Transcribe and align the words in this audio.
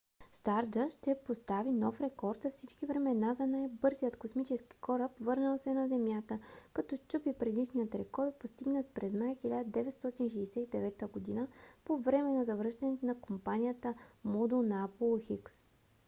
стардъст 0.31 0.97
ще 0.97 1.15
постави 1.25 1.71
нов 1.71 2.01
рекорд 2.01 2.41
за 2.41 2.49
всички 2.49 2.85
времена 2.85 3.33
за 3.33 3.47
най-бързият 3.47 4.17
космически 4.17 4.77
кораб 4.77 5.11
върнал 5.19 5.57
се 5.63 5.73
на 5.73 5.87
земята 5.87 6.39
като 6.73 6.97
счупи 6.97 7.33
предишния 7.39 7.87
рекорд 7.93 8.35
постигнат 8.39 8.87
през 8.93 9.13
май 9.13 9.35
1969 9.35 10.99
г. 11.35 11.47
по 11.85 11.97
време 11.97 12.31
на 12.31 12.45
завръщането 12.45 13.05
на 13.05 13.21
командния 13.21 13.75
модул 14.23 14.61
на 14.61 14.83
аполо 14.85 15.17
x 15.17 15.65